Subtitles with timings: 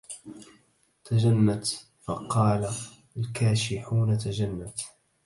[1.03, 1.67] تجنت
[2.05, 2.69] فقال
[3.17, 4.79] الكاشحون تجنت